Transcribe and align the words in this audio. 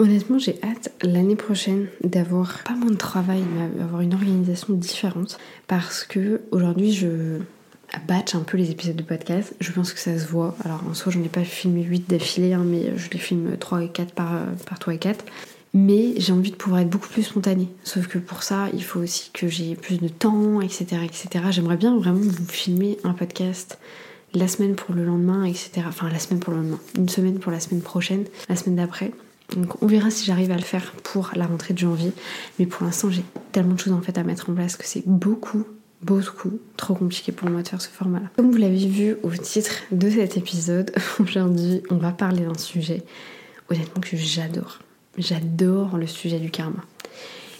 Honnêtement, 0.00 0.38
j'ai 0.38 0.58
hâte 0.62 0.92
l'année 1.02 1.36
prochaine 1.36 1.88
d'avoir 2.02 2.60
pas 2.64 2.72
moins 2.72 2.90
de 2.90 2.96
travail, 2.96 3.42
mais 3.54 3.68
d'avoir 3.78 4.00
une 4.00 4.14
organisation 4.14 4.72
différente. 4.72 5.36
Parce 5.66 6.04
que 6.04 6.40
aujourd'hui, 6.52 6.90
je 6.90 7.40
batch 8.08 8.34
un 8.34 8.40
peu 8.40 8.56
les 8.56 8.70
épisodes 8.70 8.96
de 8.96 9.02
podcast. 9.02 9.54
Je 9.60 9.70
pense 9.72 9.92
que 9.92 10.00
ça 10.00 10.18
se 10.18 10.26
voit. 10.26 10.56
Alors 10.64 10.80
en 10.88 10.94
soi, 10.94 11.12
j'en 11.12 11.22
ai 11.22 11.28
pas 11.28 11.44
filmé 11.44 11.82
8 11.82 12.08
d'affilée, 12.08 12.54
hein, 12.54 12.64
mais 12.64 12.96
je 12.96 13.10
les 13.10 13.18
filme 13.18 13.58
3 13.58 13.84
et 13.84 13.88
4 13.88 14.14
par, 14.14 14.46
par 14.66 14.78
3 14.78 14.94
et 14.94 14.98
4. 14.98 15.22
Mais 15.74 16.14
j'ai 16.16 16.32
envie 16.32 16.50
de 16.50 16.56
pouvoir 16.56 16.80
être 16.80 16.88
beaucoup 16.88 17.10
plus 17.10 17.24
spontanée. 17.24 17.68
Sauf 17.84 18.06
que 18.06 18.16
pour 18.16 18.42
ça, 18.42 18.68
il 18.72 18.82
faut 18.82 19.00
aussi 19.00 19.30
que 19.34 19.48
j'ai 19.48 19.74
plus 19.74 20.00
de 20.00 20.08
temps, 20.08 20.62
etc. 20.62 21.02
etc. 21.04 21.28
J'aimerais 21.50 21.76
bien 21.76 21.94
vraiment 21.94 22.20
vous 22.20 22.46
filmer 22.46 22.96
un 23.04 23.12
podcast 23.12 23.78
la 24.32 24.48
semaine 24.48 24.76
pour 24.76 24.94
le 24.94 25.04
lendemain, 25.04 25.44
etc. 25.44 25.82
Enfin, 25.86 26.08
la 26.08 26.18
semaine 26.18 26.40
pour 26.40 26.54
le 26.54 26.60
lendemain. 26.60 26.80
Une 26.96 27.10
semaine 27.10 27.38
pour 27.38 27.52
la 27.52 27.60
semaine 27.60 27.82
prochaine, 27.82 28.24
la 28.48 28.56
semaine 28.56 28.76
d'après. 28.76 29.12
Donc 29.56 29.82
on 29.82 29.86
verra 29.86 30.10
si 30.10 30.24
j'arrive 30.24 30.50
à 30.50 30.56
le 30.56 30.62
faire 30.62 30.92
pour 31.02 31.30
la 31.34 31.46
rentrée 31.46 31.74
de 31.74 31.78
janvier. 31.78 32.12
Mais 32.58 32.66
pour 32.66 32.84
l'instant, 32.84 33.10
j'ai 33.10 33.24
tellement 33.52 33.74
de 33.74 33.80
choses 33.80 33.92
en 33.92 34.00
fait 34.00 34.16
à 34.18 34.22
mettre 34.22 34.50
en 34.50 34.54
place 34.54 34.76
que 34.76 34.86
c'est 34.86 35.02
beaucoup, 35.06 35.64
beaucoup 36.02 36.58
trop 36.76 36.94
compliqué 36.94 37.32
pour 37.32 37.48
moi 37.48 37.62
de 37.62 37.68
faire 37.68 37.82
ce 37.82 37.88
format-là. 37.88 38.28
Comme 38.36 38.50
vous 38.50 38.58
l'avez 38.58 38.86
vu 38.86 39.16
au 39.22 39.30
titre 39.30 39.82
de 39.90 40.10
cet 40.10 40.36
épisode, 40.36 40.92
aujourd'hui, 41.20 41.82
on 41.90 41.96
va 41.96 42.12
parler 42.12 42.42
d'un 42.42 42.58
sujet 42.58 43.02
honnêtement 43.70 44.00
que 44.00 44.16
j'adore. 44.16 44.80
J'adore 45.18 45.96
le 45.96 46.06
sujet 46.06 46.38
du 46.38 46.50
karma. 46.50 46.84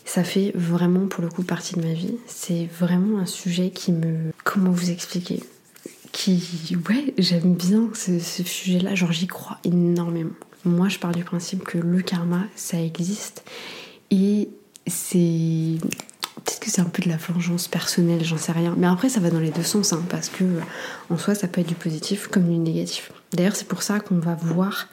Ça 0.05 0.25
fait 0.25 0.53
vraiment 0.55 1.07
pour 1.07 1.23
le 1.23 1.29
coup 1.29 1.43
partie 1.43 1.77
de 1.77 1.87
ma 1.87 1.93
vie. 1.93 2.17
C'est 2.27 2.67
vraiment 2.67 3.19
un 3.19 3.27
sujet 3.27 3.70
qui 3.70 3.93
me... 3.93 4.33
Comment 4.45 4.70
vous 4.70 4.91
expliquer? 4.91 5.41
Qui... 6.11 6.77
Ouais, 6.89 7.15
j'aime 7.19 7.55
bien 7.55 7.89
ce, 7.95 8.19
ce 8.19 8.43
sujet-là. 8.43 8.95
Genre 8.95 9.12
j'y 9.12 9.29
crois 9.29 9.59
énormément. 9.62 10.31
Moi 10.64 10.88
je 10.88 10.98
pars 10.98 11.12
du 11.12 11.24
principe 11.24 11.64
que 11.64 11.78
le 11.78 12.00
karma, 12.02 12.42
ça 12.55 12.80
existe. 12.80 13.45
Et 14.10 14.48
c'est... 14.86 15.78
Peut-être 16.44 16.61
que 16.61 16.70
c'est 16.70 16.80
un 16.80 16.84
peu 16.84 17.02
de 17.02 17.08
la 17.08 17.19
vengeance 17.19 17.69
personnelle, 17.69 18.25
j'en 18.25 18.39
sais 18.39 18.52
rien. 18.52 18.75
Mais 18.78 18.86
après, 18.86 19.11
ça 19.11 19.20
va 19.20 19.28
dans 19.28 19.41
les 19.41 19.50
deux 19.50 19.62
sens, 19.62 19.92
hein, 19.92 20.02
parce 20.08 20.30
que 20.30 20.44
en 21.11 21.19
soi, 21.19 21.34
ça 21.34 21.48
peut 21.48 21.61
être 21.61 21.69
du 21.69 21.75
positif 21.75 22.28
comme 22.28 22.48
du 22.48 22.56
négatif. 22.56 23.12
D'ailleurs, 23.34 23.56
c'est 23.56 23.69
pour 23.69 23.83
ça 23.83 24.00
qu'on 24.00 24.19
va 24.19 24.34
voir 24.36 24.89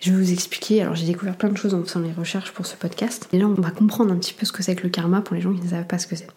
je 0.00 0.12
vais 0.12 0.18
vous 0.18 0.32
expliquer. 0.32 0.82
Alors, 0.82 0.94
j'ai 0.94 1.06
découvert 1.06 1.36
plein 1.36 1.48
de 1.48 1.56
choses 1.56 1.74
en 1.74 1.82
faisant 1.82 2.00
les 2.00 2.12
recherches 2.12 2.52
pour 2.52 2.66
ce 2.66 2.76
podcast. 2.76 3.28
Et 3.32 3.38
là, 3.38 3.46
on 3.46 3.60
va 3.60 3.70
comprendre 3.70 4.12
un 4.12 4.16
petit 4.16 4.32
peu 4.32 4.46
ce 4.46 4.52
que 4.52 4.62
c'est 4.62 4.76
que 4.76 4.84
le 4.84 4.90
karma 4.90 5.20
pour 5.20 5.34
les 5.34 5.42
gens 5.42 5.52
qui 5.52 5.60
ne 5.60 5.68
savent 5.68 5.86
pas 5.86 5.98
ce 5.98 6.06
que 6.06 6.16
c'est. 6.16 6.28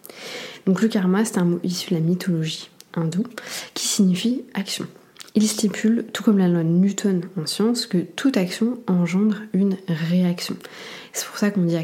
Donc, 0.66 0.81
le 0.81 0.88
karma, 0.88 1.25
c'est 1.25 1.38
un 1.38 1.45
mot 1.45 1.59
issu 1.63 1.91
de 1.91 1.95
la 1.95 2.02
mythologie 2.02 2.69
hindoue 2.95 3.25
qui 3.73 3.88
signifie 3.88 4.44
action. 4.53 4.88
Il 5.34 5.48
stipule, 5.48 6.06
tout 6.12 6.24
comme 6.24 6.38
la 6.38 6.50
loi 6.50 6.64
de 6.64 6.68
Newton 6.68 7.22
en 7.42 7.46
science, 7.46 7.86
que 7.86 8.00
toute 8.00 8.36
action 8.36 8.80
engendre 8.88 9.38
une 9.54 9.78
réaction. 9.88 10.56
C'est 11.14 11.26
pour 11.26 11.38
ça 11.38 11.52
qu'on 11.52 11.62
dit, 11.62 11.78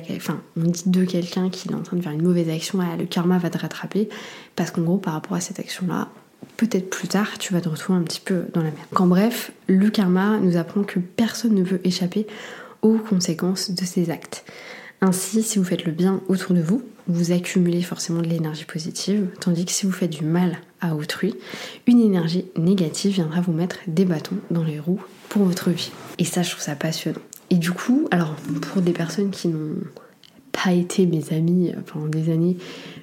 on 0.58 0.62
dit 0.64 0.84
de 0.86 1.06
quelqu'un 1.06 1.50
qui 1.50 1.70
est 1.70 1.74
en 1.74 1.82
train 1.82 1.98
de 1.98 2.02
faire 2.02 2.12
une 2.12 2.24
mauvaise 2.24 2.50
action, 2.50 2.80
ah, 2.82 2.98
le 2.98 3.06
karma 3.06 3.38
va 3.38 3.50
te 3.50 3.58
rattraper, 3.58 4.10
parce 4.56 4.72
qu'en 4.72 4.82
gros, 4.82 4.98
par 4.98 5.14
rapport 5.14 5.38
à 5.38 5.42
cette 5.42 5.60
action-là, 5.60 6.10
peut-être 6.58 6.90
plus 6.90 7.08
tard, 7.08 7.38
tu 7.38 7.54
vas 7.54 7.62
te 7.62 7.70
retrouver 7.70 8.00
un 8.00 8.04
petit 8.04 8.20
peu 8.20 8.46
dans 8.54 8.62
la 8.62 8.72
merde. 8.72 8.88
Qu'en 8.94 9.08
bref, 9.08 9.52
le 9.68 9.90
karma 9.90 10.38
nous 10.40 10.58
apprend 10.58 10.84
que 10.84 11.00
personne 11.00 11.54
ne 11.54 11.64
veut 11.64 11.80
échapper 11.86 12.28
aux 12.82 12.98
conséquences 12.98 13.72
de 13.72 13.86
ses 13.86 14.10
actes. 14.10 14.44
Ainsi, 15.02 15.44
si 15.44 15.60
vous 15.60 15.66
faites 15.66 15.86
le 15.86 15.92
bien 15.92 16.22
autour 16.28 16.56
de 16.56 16.62
vous, 16.62 16.82
vous 17.08 17.32
accumulez 17.32 17.82
forcément 17.84 18.22
de 18.22 18.28
l'énergie 18.28 18.66
positive, 18.66 19.28
tandis 19.40 19.66
que 19.66 19.72
si 19.72 19.86
vous 19.86 19.92
faites 19.92 20.10
du 20.10 20.24
mal 20.24 20.58
à 20.82 20.96
autrui, 20.96 21.36
une 21.86 22.02
énergie 22.02 22.46
négative 22.58 23.14
viendra 23.14 23.42
vous 23.42 23.54
mettre 23.54 23.78
des 23.88 24.06
bâtons 24.06 24.38
dans 24.52 24.64
les 24.64 24.80
roues 24.80 25.02
pour 25.30 25.44
votre 25.44 25.70
vie. 25.70 25.92
Et 26.18 26.26
ça, 26.26 26.42
je 26.42 26.52
trouve 26.52 26.64
ça 26.64 26.76
passionnant. 26.76 27.22
Et 27.50 27.56
du 27.56 27.72
coup, 27.72 28.08
alors 28.12 28.36
pour 28.62 28.82
des 28.82 28.92
personnes 28.92 29.30
qui 29.30 29.48
n'ont 29.48 29.76
pas 30.52 30.74
été 30.74 31.06
mes 31.06 31.32
amis 31.32 31.74
pendant 31.86 32.08
des 32.08 32.32
années, 32.32 32.58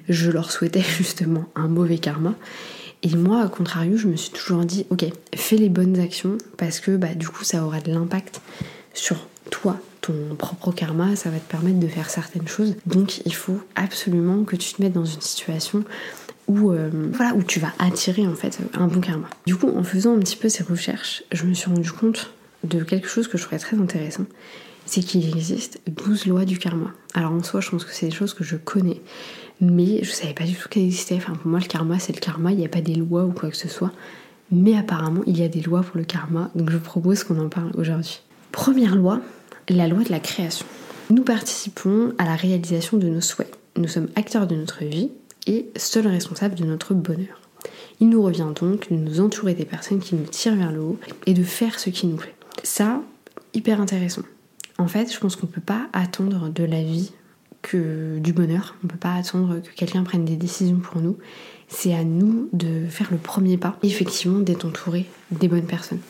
je 0.09 0.29
leur 0.29 0.51
souhaitais 0.51 0.81
justement 0.97 1.45
un 1.55 1.67
mauvais 1.67 1.97
karma. 1.97 2.35
Et 3.03 3.15
moi, 3.15 3.41
à 3.41 3.47
contrario, 3.47 3.97
je 3.97 4.07
me 4.07 4.15
suis 4.15 4.31
toujours 4.31 4.65
dit, 4.65 4.85
ok, 4.89 5.05
fais 5.35 5.57
les 5.57 5.69
bonnes 5.69 5.99
actions 5.99 6.37
parce 6.57 6.79
que 6.79 6.97
bah, 6.97 7.13
du 7.15 7.27
coup, 7.27 7.43
ça 7.43 7.63
aura 7.63 7.79
de 7.79 7.91
l'impact 7.91 8.41
sur 8.93 9.27
toi, 9.51 9.79
ton 10.05 10.35
propre 10.35 10.71
karma, 10.71 11.15
ça 11.15 11.29
va 11.29 11.37
te 11.37 11.49
permettre 11.49 11.79
de 11.79 11.87
faire 11.87 12.09
certaines 12.09 12.47
choses. 12.47 12.75
Donc, 12.85 13.21
il 13.25 13.33
faut 13.33 13.59
absolument 13.75 14.43
que 14.43 14.55
tu 14.55 14.73
te 14.73 14.81
mettes 14.81 14.93
dans 14.93 15.05
une 15.05 15.21
situation 15.21 15.83
où, 16.47 16.71
euh, 16.71 16.89
voilà, 17.11 17.33
où 17.33 17.43
tu 17.43 17.59
vas 17.59 17.73
attirer 17.79 18.27
en 18.27 18.35
fait 18.35 18.59
un 18.75 18.87
bon 18.87 19.01
karma. 19.01 19.27
Du 19.45 19.55
coup, 19.55 19.69
en 19.75 19.83
faisant 19.83 20.15
un 20.15 20.19
petit 20.19 20.37
peu 20.37 20.49
ces 20.49 20.63
recherches, 20.63 21.23
je 21.31 21.45
me 21.45 21.53
suis 21.53 21.69
rendu 21.69 21.91
compte 21.91 22.31
de 22.63 22.83
quelque 22.83 23.07
chose 23.07 23.27
que 23.27 23.37
je 23.37 23.43
trouvais 23.43 23.59
très 23.59 23.77
intéressant 23.77 24.25
c'est 24.85 25.01
qu'il 25.01 25.27
existe 25.27 25.81
12 25.87 26.27
lois 26.27 26.45
du 26.45 26.59
karma. 26.59 26.91
Alors 27.13 27.31
en 27.31 27.43
soi, 27.43 27.61
je 27.61 27.69
pense 27.69 27.85
que 27.85 27.91
c'est 27.91 28.07
des 28.07 28.11
choses 28.11 28.33
que 28.33 28.43
je 28.43 28.55
connais, 28.55 29.01
mais 29.59 30.03
je 30.03 30.11
savais 30.11 30.33
pas 30.33 30.43
du 30.43 30.53
tout 30.53 30.69
qu'elles 30.69 30.83
existaient. 30.83 31.15
Enfin, 31.15 31.33
pour 31.33 31.47
moi, 31.47 31.59
le 31.59 31.65
karma, 31.65 31.99
c'est 31.99 32.13
le 32.13 32.19
karma, 32.19 32.51
il 32.51 32.57
n'y 32.57 32.65
a 32.65 32.69
pas 32.69 32.81
des 32.81 32.95
lois 32.95 33.25
ou 33.25 33.31
quoi 33.31 33.49
que 33.49 33.57
ce 33.57 33.67
soit. 33.67 33.91
Mais 34.51 34.77
apparemment, 34.77 35.23
il 35.25 35.37
y 35.37 35.43
a 35.43 35.47
des 35.47 35.61
lois 35.61 35.81
pour 35.81 35.97
le 35.97 36.03
karma, 36.03 36.51
donc 36.53 36.69
je 36.69 36.77
propose 36.77 37.23
qu'on 37.23 37.39
en 37.39 37.49
parle 37.49 37.71
aujourd'hui. 37.75 38.21
Première 38.51 38.95
loi, 38.95 39.21
la 39.73 39.87
loi 39.87 40.03
de 40.03 40.11
la 40.11 40.19
création. 40.19 40.65
Nous 41.09 41.23
participons 41.23 42.13
à 42.17 42.25
la 42.25 42.35
réalisation 42.35 42.97
de 42.97 43.07
nos 43.07 43.21
souhaits. 43.21 43.53
Nous 43.77 43.87
sommes 43.87 44.09
acteurs 44.15 44.47
de 44.47 44.55
notre 44.55 44.83
vie 44.83 45.11
et 45.47 45.67
seuls 45.75 46.07
responsables 46.07 46.55
de 46.55 46.65
notre 46.65 46.93
bonheur. 46.93 47.41
Il 47.99 48.09
nous 48.09 48.21
revient 48.21 48.51
donc 48.59 48.89
de 48.89 48.95
nous 48.95 49.19
entourer 49.21 49.53
des 49.53 49.65
personnes 49.65 49.99
qui 49.99 50.15
nous 50.15 50.25
tirent 50.25 50.55
vers 50.55 50.71
le 50.71 50.81
haut 50.81 50.99
et 51.25 51.33
de 51.33 51.43
faire 51.43 51.79
ce 51.79 51.89
qui 51.89 52.07
nous 52.07 52.17
plaît. 52.17 52.35
Ça, 52.63 53.01
hyper 53.53 53.79
intéressant. 53.79 54.23
En 54.77 54.87
fait, 54.87 55.13
je 55.13 55.19
pense 55.19 55.35
qu'on 55.35 55.47
ne 55.47 55.51
peut 55.51 55.61
pas 55.61 55.87
attendre 55.93 56.49
de 56.49 56.63
la 56.63 56.81
vie 56.81 57.11
que 57.61 58.19
du 58.19 58.33
bonheur. 58.33 58.75
On 58.83 58.87
ne 58.87 58.91
peut 58.91 58.97
pas 58.97 59.13
attendre 59.13 59.59
que 59.59 59.73
quelqu'un 59.75 60.03
prenne 60.03 60.25
des 60.25 60.35
décisions 60.35 60.77
pour 60.77 61.01
nous. 61.01 61.17
C'est 61.67 61.93
à 61.93 62.03
nous 62.03 62.49
de 62.53 62.85
faire 62.87 63.07
le 63.11 63.17
premier 63.17 63.57
pas 63.57 63.77
effectivement 63.81 64.39
d'être 64.39 64.65
entouré 64.65 65.05
des 65.31 65.47
bonnes 65.47 65.65
personnes. 65.65 66.01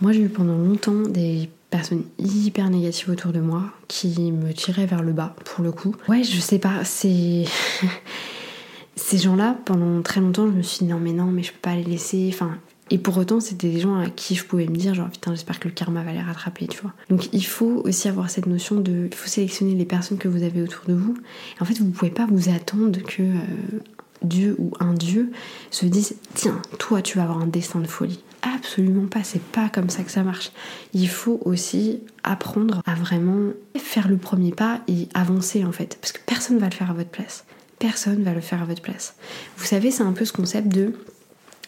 Moi, 0.00 0.12
j'ai 0.12 0.22
eu 0.22 0.28
pendant 0.28 0.56
longtemps 0.56 1.02
des 1.02 1.50
personnes 1.70 2.04
hyper 2.18 2.68
négatives 2.68 3.10
autour 3.10 3.32
de 3.32 3.40
moi 3.40 3.62
qui 3.88 4.32
me 4.32 4.52
tiraient 4.52 4.86
vers 4.86 5.02
le 5.02 5.12
bas, 5.12 5.34
pour 5.44 5.64
le 5.64 5.72
coup. 5.72 5.94
Ouais, 6.08 6.22
je 6.22 6.40
sais 6.40 6.58
pas, 6.58 6.84
c'est. 6.84 7.44
Ces 8.96 9.16
gens-là, 9.16 9.56
pendant 9.64 10.02
très 10.02 10.20
longtemps, 10.20 10.46
je 10.46 10.52
me 10.52 10.62
suis 10.62 10.84
dit 10.84 10.92
non, 10.92 10.98
mais 11.00 11.12
non, 11.12 11.26
mais 11.26 11.42
je 11.42 11.52
peux 11.52 11.60
pas 11.62 11.74
les 11.74 11.84
laisser. 11.84 12.28
Enfin, 12.32 12.58
et 12.90 12.98
pour 12.98 13.16
autant, 13.16 13.40
c'était 13.40 13.70
des 13.70 13.80
gens 13.80 13.96
à 13.96 14.10
qui 14.10 14.34
je 14.34 14.44
pouvais 14.44 14.66
me 14.66 14.74
dire, 14.74 14.94
genre, 14.94 15.08
putain, 15.08 15.30
j'espère 15.30 15.60
que 15.60 15.68
le 15.68 15.74
karma 15.74 16.02
va 16.02 16.12
les 16.12 16.20
rattraper, 16.20 16.66
tu 16.66 16.80
vois. 16.82 16.92
Donc 17.08 17.28
il 17.32 17.46
faut 17.46 17.82
aussi 17.84 18.08
avoir 18.08 18.28
cette 18.28 18.46
notion 18.46 18.76
de. 18.76 19.06
Il 19.10 19.14
faut 19.14 19.28
sélectionner 19.28 19.74
les 19.74 19.84
personnes 19.84 20.18
que 20.18 20.28
vous 20.28 20.42
avez 20.42 20.60
autour 20.60 20.84
de 20.86 20.94
vous. 20.94 21.14
En 21.60 21.64
fait, 21.64 21.78
vous 21.78 21.90
pouvez 21.90 22.10
pas 22.10 22.26
vous 22.26 22.50
attendre 22.50 23.00
que 23.00 23.22
euh, 23.22 23.80
Dieu 24.22 24.56
ou 24.58 24.72
un 24.80 24.92
Dieu 24.92 25.30
se 25.70 25.86
dise, 25.86 26.16
tiens, 26.34 26.60
toi, 26.78 27.00
tu 27.00 27.16
vas 27.16 27.24
avoir 27.24 27.40
un 27.40 27.46
destin 27.46 27.80
de 27.80 27.86
folie. 27.86 28.20
Absolument 28.42 29.06
pas, 29.06 29.22
c'est 29.22 29.42
pas 29.42 29.68
comme 29.68 29.90
ça 29.90 30.02
que 30.02 30.10
ça 30.10 30.22
marche. 30.22 30.50
Il 30.94 31.08
faut 31.08 31.40
aussi 31.44 32.00
apprendre 32.22 32.82
à 32.86 32.94
vraiment 32.94 33.52
faire 33.76 34.08
le 34.08 34.16
premier 34.16 34.52
pas 34.52 34.80
et 34.88 35.08
avancer, 35.14 35.64
en 35.64 35.72
fait. 35.72 35.98
Parce 36.00 36.12
que 36.12 36.20
personne 36.24 36.58
va 36.58 36.66
le 36.66 36.74
faire 36.74 36.90
à 36.90 36.94
votre 36.94 37.10
place. 37.10 37.44
Personne 37.78 38.22
va 38.22 38.32
le 38.32 38.40
faire 38.40 38.62
à 38.62 38.64
votre 38.64 38.82
place. 38.82 39.14
Vous 39.56 39.66
savez, 39.66 39.90
c'est 39.90 40.02
un 40.02 40.12
peu 40.12 40.24
ce 40.24 40.32
concept 40.32 40.68
de 40.68 40.94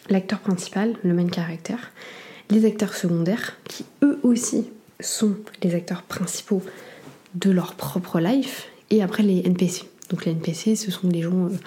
l'acteur 0.09 0.39
principal, 0.39 0.95
le 1.03 1.13
main 1.13 1.29
character, 1.31 1.77
les 2.49 2.65
acteurs 2.65 2.93
secondaires, 2.93 3.57
qui 3.65 3.85
eux 4.03 4.19
aussi 4.23 4.65
sont 4.99 5.35
les 5.61 5.75
acteurs 5.75 6.03
principaux 6.03 6.61
de 7.35 7.51
leur 7.51 7.75
propre 7.75 8.19
life, 8.19 8.67
et 8.89 9.01
après 9.01 9.23
les 9.23 9.45
NPC. 9.45 9.83
Donc 10.09 10.25
les 10.25 10.31
NPC, 10.31 10.75
ce 10.75 10.91
sont 10.91 11.07
des 11.07 11.21
gens... 11.21 11.45
Euh, 11.45 11.57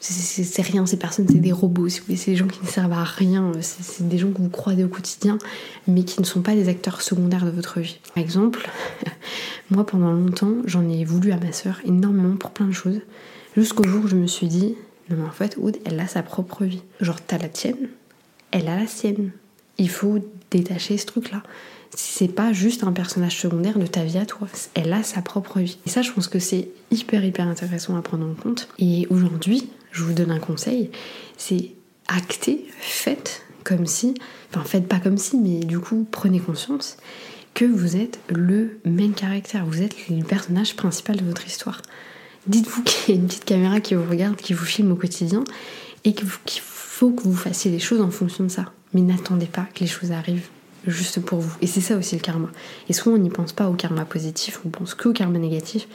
c'est 0.00 0.62
rien, 0.62 0.86
ces 0.86 0.96
personnes, 0.96 1.26
c'est 1.28 1.40
des 1.40 1.52
robots, 1.52 1.88
c'est 1.88 2.06
des 2.06 2.36
gens 2.36 2.46
qui 2.46 2.60
ne 2.62 2.68
servent 2.68 2.92
à 2.92 3.04
rien, 3.04 3.52
c'est 3.60 4.06
des 4.06 4.18
gens 4.18 4.30
que 4.30 4.38
vous 4.38 4.48
croisez 4.48 4.84
au 4.84 4.88
quotidien, 4.88 5.38
mais 5.86 6.04
qui 6.04 6.20
ne 6.20 6.26
sont 6.26 6.40
pas 6.40 6.54
des 6.54 6.68
acteurs 6.68 7.02
secondaires 7.02 7.44
de 7.44 7.50
votre 7.50 7.80
vie. 7.80 7.98
Par 8.14 8.22
exemple, 8.22 8.70
moi 9.70 9.84
pendant 9.84 10.12
longtemps, 10.12 10.54
j'en 10.66 10.88
ai 10.88 11.04
voulu 11.04 11.32
à 11.32 11.36
ma 11.36 11.52
soeur 11.52 11.80
énormément 11.84 12.36
pour 12.36 12.50
plein 12.50 12.66
de 12.66 12.72
choses, 12.72 13.00
jusqu'au 13.56 13.84
jour 13.88 14.04
où 14.04 14.08
je 14.08 14.16
me 14.16 14.28
suis 14.28 14.46
dit, 14.46 14.76
non, 15.10 15.16
mais 15.18 15.24
en 15.24 15.32
fait, 15.32 15.56
Oud, 15.58 15.76
elle 15.84 15.98
a 16.00 16.06
sa 16.06 16.22
propre 16.22 16.64
vie. 16.64 16.82
Genre, 17.00 17.20
t'as 17.20 17.38
la 17.38 17.48
tienne, 17.48 17.88
elle 18.50 18.68
a 18.68 18.76
la 18.76 18.86
sienne. 18.86 19.32
Il 19.78 19.88
faut 19.88 20.18
détacher 20.50 20.98
ce 20.98 21.06
truc-là. 21.06 21.42
C'est 21.94 22.28
pas 22.28 22.52
juste 22.52 22.84
un 22.84 22.92
personnage 22.92 23.38
secondaire 23.40 23.78
de 23.78 23.86
ta 23.86 24.04
vie 24.04 24.18
à 24.18 24.26
toi. 24.26 24.46
Elle 24.74 24.92
a 24.92 25.02
sa 25.02 25.22
propre 25.22 25.60
vie. 25.60 25.78
Et 25.86 25.88
ça, 25.88 26.02
je 26.02 26.12
pense 26.12 26.28
que 26.28 26.38
c'est 26.38 26.68
hyper, 26.90 27.24
hyper 27.24 27.46
intéressant 27.46 27.96
à 27.96 28.02
prendre 28.02 28.26
en 28.28 28.34
compte. 28.34 28.68
Et 28.78 29.06
aujourd'hui, 29.08 29.70
je 29.92 30.02
vous 30.02 30.12
donne 30.12 30.30
un 30.30 30.38
conseil 30.38 30.90
c'est 31.38 31.70
acter, 32.08 32.66
faites 32.80 33.42
comme 33.64 33.86
si, 33.86 34.14
enfin, 34.50 34.64
faites 34.64 34.88
pas 34.88 34.98
comme 34.98 35.16
si, 35.16 35.38
mais 35.38 35.60
du 35.60 35.78
coup, 35.78 36.06
prenez 36.10 36.40
conscience 36.40 36.98
que 37.54 37.64
vous 37.64 37.96
êtes 37.96 38.18
le 38.28 38.80
main 38.84 39.12
caractère, 39.12 39.64
vous 39.64 39.82
êtes 39.82 39.94
le 40.10 40.22
personnage 40.22 40.76
principal 40.76 41.16
de 41.16 41.24
votre 41.24 41.46
histoire. 41.46 41.80
Dites-vous 42.46 42.82
qu'il 42.82 43.14
y 43.14 43.18
a 43.18 43.20
une 43.20 43.26
petite 43.26 43.44
caméra 43.44 43.80
qui 43.80 43.94
vous 43.94 44.08
regarde, 44.08 44.36
qui 44.36 44.52
vous 44.52 44.64
filme 44.64 44.92
au 44.92 44.96
quotidien 44.96 45.44
et 46.04 46.12
qu'il 46.12 46.28
faut 46.28 47.10
que 47.10 47.22
vous 47.22 47.34
fassiez 47.34 47.70
les 47.70 47.78
choses 47.78 48.00
en 48.00 48.10
fonction 48.10 48.44
de 48.44 48.48
ça. 48.48 48.72
Mais 48.94 49.00
n'attendez 49.00 49.46
pas 49.46 49.66
que 49.74 49.80
les 49.80 49.86
choses 49.86 50.12
arrivent 50.12 50.48
juste 50.86 51.20
pour 51.20 51.40
vous. 51.40 51.54
Et 51.60 51.66
c'est 51.66 51.80
ça 51.80 51.96
aussi 51.96 52.14
le 52.14 52.22
karma. 52.22 52.48
Et 52.88 52.92
souvent 52.92 53.16
on 53.16 53.18
n'y 53.18 53.28
pense 53.28 53.52
pas 53.52 53.68
au 53.68 53.74
karma 53.74 54.04
positif, 54.04 54.60
on 54.64 54.70
pense 54.70 54.94
que 54.94 55.08
au 55.08 55.12
karma 55.12 55.38
négatif, 55.38 55.86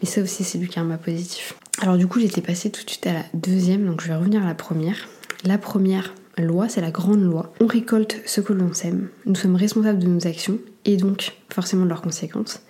mais 0.00 0.08
ça 0.08 0.22
aussi 0.22 0.44
c'est 0.44 0.58
du 0.58 0.68
karma 0.68 0.96
positif. 0.96 1.54
Alors 1.80 1.96
du 1.96 2.08
coup 2.08 2.18
j'étais 2.18 2.40
passée 2.40 2.70
tout 2.70 2.84
de 2.84 2.90
suite 2.90 3.06
à 3.06 3.12
la 3.12 3.24
deuxième, 3.34 3.86
donc 3.86 4.00
je 4.00 4.08
vais 4.08 4.16
revenir 4.16 4.42
à 4.42 4.46
la 4.46 4.54
première. 4.54 5.08
La 5.44 5.58
première 5.58 6.12
loi, 6.36 6.68
c'est 6.68 6.80
la 6.80 6.90
grande 6.90 7.22
loi. 7.22 7.52
On 7.60 7.66
récolte 7.66 8.20
ce 8.26 8.40
que 8.40 8.52
l'on 8.52 8.72
sème, 8.74 9.08
nous 9.26 9.36
sommes 9.36 9.54
responsables 9.54 10.00
de 10.00 10.08
nos 10.08 10.26
actions 10.26 10.58
et 10.84 10.96
donc 10.96 11.34
forcément 11.52 11.84
de 11.84 11.88
leurs 11.88 12.02
conséquences. 12.02 12.62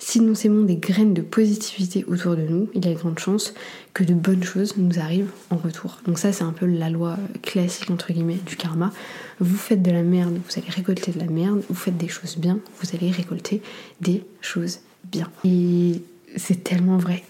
Si 0.00 0.20
nous 0.20 0.34
sémons 0.34 0.64
des 0.64 0.76
graines 0.76 1.14
de 1.14 1.22
positivité 1.22 2.04
autour 2.08 2.34
de 2.34 2.42
nous, 2.42 2.68
il 2.74 2.84
y 2.84 2.88
a 2.88 2.94
de 2.94 2.98
grandes 2.98 3.20
chances 3.20 3.54
que 3.94 4.02
de 4.02 4.14
bonnes 4.14 4.42
choses 4.42 4.76
nous 4.76 4.98
arrivent 4.98 5.30
en 5.50 5.56
retour. 5.56 6.00
Donc 6.04 6.18
ça 6.18 6.32
c'est 6.32 6.44
un 6.44 6.52
peu 6.52 6.66
la 6.66 6.90
loi 6.90 7.16
classique 7.42 7.90
entre 7.90 8.12
guillemets 8.12 8.40
du 8.46 8.56
karma. 8.56 8.92
Vous 9.38 9.56
faites 9.56 9.82
de 9.82 9.92
la 9.92 10.02
merde, 10.02 10.40
vous 10.44 10.60
allez 10.60 10.70
récolter 10.70 11.12
de 11.12 11.20
la 11.20 11.26
merde, 11.26 11.62
vous 11.68 11.74
faites 11.76 11.96
des 11.96 12.08
choses 12.08 12.36
bien, 12.36 12.58
vous 12.80 12.96
allez 12.96 13.12
récolter 13.12 13.62
des 14.00 14.24
choses 14.40 14.80
bien. 15.04 15.30
Et 15.44 16.02
c'est 16.36 16.64
tellement 16.64 16.98
vrai. 16.98 17.22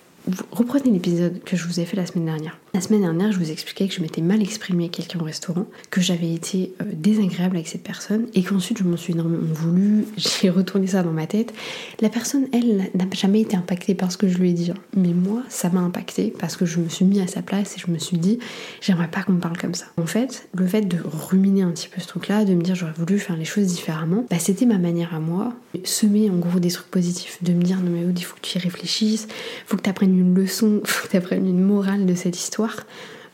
Reprenez 0.50 0.90
l'épisode 0.90 1.42
que 1.44 1.56
je 1.56 1.66
vous 1.66 1.80
ai 1.80 1.84
fait 1.84 1.96
la 1.96 2.06
semaine 2.06 2.26
dernière. 2.26 2.58
La 2.76 2.82
semaine 2.82 3.00
dernière, 3.00 3.32
je 3.32 3.38
vous 3.38 3.50
expliquais 3.50 3.88
que 3.88 3.94
je 3.94 4.02
m'étais 4.02 4.20
mal 4.20 4.42
exprimée 4.42 4.84
avec 4.84 4.96
quelqu'un 4.96 5.18
au 5.18 5.24
restaurant, 5.24 5.64
que 5.88 6.02
j'avais 6.02 6.34
été 6.34 6.74
euh, 6.82 6.84
désagréable 6.92 7.56
avec 7.56 7.68
cette 7.68 7.82
personne 7.82 8.26
et 8.34 8.42
qu'ensuite 8.42 8.76
je 8.76 8.84
m'en 8.84 8.98
suis 8.98 9.14
énormément 9.14 9.46
voulu, 9.50 10.04
j'ai 10.18 10.50
retourné 10.50 10.86
ça 10.86 11.02
dans 11.02 11.10
ma 11.10 11.26
tête. 11.26 11.54
La 12.02 12.10
personne, 12.10 12.48
elle, 12.52 12.90
n'a 12.94 13.06
jamais 13.14 13.40
été 13.40 13.56
impactée 13.56 13.94
par 13.94 14.12
ce 14.12 14.18
que 14.18 14.28
je 14.28 14.36
lui 14.36 14.50
ai 14.50 14.52
dit, 14.52 14.72
hein. 14.72 14.76
mais 14.94 15.14
moi, 15.14 15.42
ça 15.48 15.70
m'a 15.70 15.80
impacté 15.80 16.34
parce 16.38 16.54
que 16.54 16.66
je 16.66 16.78
me 16.78 16.90
suis 16.90 17.06
mis 17.06 17.18
à 17.22 17.26
sa 17.26 17.40
place 17.40 17.78
et 17.78 17.80
je 17.80 17.90
me 17.90 17.96
suis 17.96 18.18
dit, 18.18 18.40
j'aimerais 18.82 19.08
pas 19.08 19.22
qu'on 19.22 19.32
me 19.32 19.40
parle 19.40 19.56
comme 19.56 19.74
ça. 19.74 19.86
En 19.96 20.06
fait, 20.06 20.46
le 20.54 20.66
fait 20.66 20.82
de 20.82 20.98
ruminer 21.02 21.62
un 21.62 21.70
petit 21.70 21.88
peu 21.88 22.02
ce 22.02 22.08
truc-là, 22.08 22.44
de 22.44 22.52
me 22.52 22.60
dire 22.60 22.74
j'aurais 22.74 22.92
voulu 22.92 23.18
faire 23.18 23.38
les 23.38 23.46
choses 23.46 23.68
différemment, 23.68 24.26
bah, 24.28 24.36
c'était 24.38 24.66
ma 24.66 24.76
manière 24.76 25.14
à 25.14 25.18
moi, 25.18 25.54
semer 25.84 26.28
en 26.28 26.36
gros 26.36 26.60
des 26.60 26.72
trucs 26.72 26.90
positifs, 26.90 27.42
de 27.42 27.54
me 27.54 27.62
dire 27.62 27.78
non 27.78 27.90
mais 27.90 28.02
il 28.14 28.22
faut 28.22 28.36
que 28.36 28.42
tu 28.42 28.58
y 28.58 28.60
réfléchisses, 28.60 29.28
faut 29.66 29.78
que 29.78 29.82
tu 29.82 29.88
apprennes 29.88 30.18
une 30.18 30.34
leçon, 30.34 30.82
faut 30.84 31.06
que 31.06 31.12
tu 31.12 31.16
apprennes 31.16 31.48
une 31.48 31.62
morale 31.62 32.04
de 32.04 32.14
cette 32.14 32.36
histoire 32.36 32.65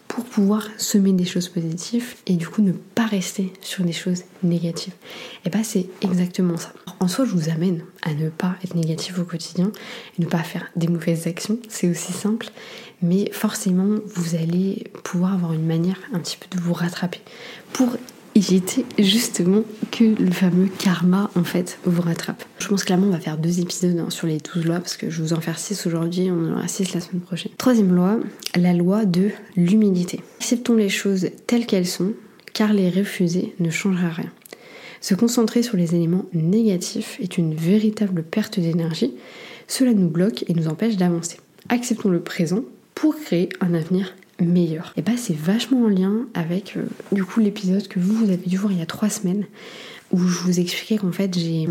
pour 0.09 0.25
pouvoir 0.25 0.69
semer 0.77 1.13
des 1.13 1.25
choses 1.25 1.49
positives 1.49 2.17
et 2.27 2.35
du 2.35 2.47
coup 2.47 2.61
ne 2.61 2.73
pas 2.73 3.07
rester 3.07 3.51
sur 3.63 3.83
des 3.83 3.93
choses 3.93 4.25
négatives. 4.43 4.93
Et 5.47 5.51
bah 5.51 5.61
c'est 5.63 5.87
exactement 6.03 6.59
ça. 6.59 6.73
En 7.01 7.09
soi, 7.09 7.25
je 7.25 7.31
vous 7.31 7.49
amène 7.49 7.83
à 8.03 8.13
ne 8.13 8.29
pas 8.29 8.57
être 8.63 8.75
négatif 8.75 9.19
au 9.19 9.25
quotidien 9.25 9.73
et 10.19 10.23
ne 10.23 10.27
pas 10.27 10.43
faire 10.43 10.67
des 10.77 10.89
mauvaises 10.89 11.27
actions, 11.27 11.59
c'est 11.69 11.89
aussi 11.89 12.13
simple, 12.13 12.51
mais 13.01 13.31
forcément 13.33 14.01
vous 14.15 14.35
allez 14.35 14.85
pouvoir 15.03 15.33
avoir 15.33 15.55
une 15.55 15.67
manière 15.67 15.99
un 16.13 16.19
petit 16.19 16.37
peu 16.37 16.55
de 16.55 16.63
vous 16.63 16.75
rattraper 16.75 17.21
pour 17.73 17.97
éviter 18.35 18.85
justement 18.99 19.63
que 19.91 20.05
le 20.05 20.31
fameux 20.31 20.69
karma 20.79 21.31
en 21.37 21.45
fait 21.45 21.79
vous 21.85 22.03
rattrape. 22.03 22.45
Je 22.59 22.69
pense 22.69 22.85
clairement 22.85 23.09
on 23.09 23.11
va 23.11 23.21
faire 23.21 23.39
deux 23.39 23.61
épisodes 23.61 23.99
hein, 23.99 24.11
sur 24.11 24.27
les 24.27 24.39
12 24.39 24.65
lois 24.65 24.81
parce 24.81 24.97
que 24.97 25.11
je 25.11 25.23
vous 25.23 25.33
en 25.33 25.41
faire 25.41 25.59
6 25.59 25.87
aujourd'hui, 25.87 26.31
on 26.31 26.51
en 26.51 26.53
aura 26.57 26.69
6 26.69 26.95
la 26.95 27.01
semaine 27.01 27.23
prochaine. 27.23 27.53
Troisième 27.59 27.95
loi, 27.95 28.19
la 28.57 28.73
loi 28.73 29.05
de 29.05 29.31
l'humilité. 29.57 30.21
Acceptons 30.41 30.75
les 30.75 30.89
choses 30.89 31.29
telles 31.47 31.67
qu'elles 31.67 31.87
sont 31.87 32.13
car 32.53 32.73
les 32.73 32.91
refuser 32.91 33.55
ne 33.61 33.71
changera 33.71 34.09
rien. 34.09 34.31
Se 35.01 35.15
concentrer 35.15 35.63
sur 35.63 35.77
les 35.77 35.95
éléments 35.95 36.27
négatifs 36.33 37.19
est 37.21 37.37
une 37.37 37.55
véritable 37.55 38.23
perte 38.23 38.61
d'énergie. 38.61 39.15
Cela 39.67 39.95
nous 39.95 40.09
bloque 40.09 40.45
et 40.49 40.55
nous 40.55 40.69
empêche 40.69 40.97
d'avancer. 40.97 41.39
Acceptons 41.69 42.09
le 42.09 42.21
présent 42.21 42.63
pour 42.95 43.17
créer 43.17 43.49
un 43.61 43.75
avenir 43.75 44.15
meilleur. 44.47 44.93
Et 44.97 45.03
bah 45.03 45.13
c'est 45.17 45.37
vachement 45.37 45.85
en 45.85 45.89
lien 45.89 46.27
avec 46.35 46.77
euh, 46.77 46.85
du 47.13 47.25
coup 47.25 47.41
l'épisode 47.41 47.87
que 47.89 47.99
vous, 47.99 48.15
vous 48.15 48.31
avez 48.31 48.47
dû 48.47 48.57
voir 48.57 48.73
il 48.73 48.79
y 48.79 48.83
a 48.83 48.87
trois 48.87 49.11
semaines 49.11 49.45
où 50.13 50.19
je 50.19 50.39
vous 50.41 50.61
expliquais 50.61 50.99
qu'en 50.99 51.13
fait 51.13 51.37
j'ai 51.39 51.67